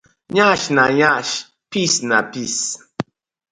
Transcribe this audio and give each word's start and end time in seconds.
Yansh 0.37 0.67
na 0.75 0.85
yansh 0.99 1.35
piss 1.69 1.95
na 2.09 2.17
piss. 2.31 2.57